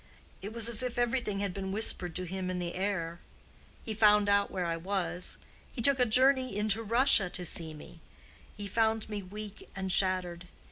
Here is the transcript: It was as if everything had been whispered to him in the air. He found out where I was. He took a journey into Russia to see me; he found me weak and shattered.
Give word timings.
It 0.41 0.51
was 0.51 0.67
as 0.67 0.81
if 0.81 0.97
everything 0.97 1.41
had 1.41 1.53
been 1.53 1.71
whispered 1.71 2.15
to 2.15 2.23
him 2.23 2.49
in 2.49 2.57
the 2.57 2.73
air. 2.73 3.19
He 3.85 3.93
found 3.93 4.27
out 4.29 4.49
where 4.49 4.65
I 4.65 4.75
was. 4.75 5.37
He 5.71 5.79
took 5.79 5.99
a 5.99 6.07
journey 6.07 6.57
into 6.57 6.81
Russia 6.81 7.29
to 7.29 7.45
see 7.45 7.71
me; 7.75 7.99
he 8.57 8.65
found 8.65 9.07
me 9.09 9.21
weak 9.21 9.69
and 9.75 9.91
shattered. 9.91 10.47